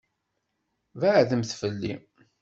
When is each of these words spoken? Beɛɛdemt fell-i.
Beɛɛdemt 0.99 1.51
fell-i. 1.59 1.93